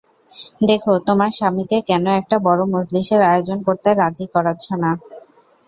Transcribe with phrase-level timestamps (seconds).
[0.69, 4.91] দেখো, তোমার স্বামীকে কেন একটা বড় মজলিশের আয়োজন করতে রাজি করাচ্ছ না?